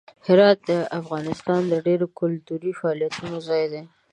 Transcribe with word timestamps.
هرات 0.27 0.57
د 0.69 0.71
افغانستان 0.99 1.61
د 1.67 1.73
ډیرو 1.87 2.07
کلتوري 2.19 2.71
فعالیتونو 2.79 3.37
ځای 3.47 3.65
دی. 3.73 3.83